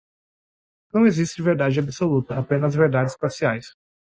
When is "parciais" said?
3.15-3.67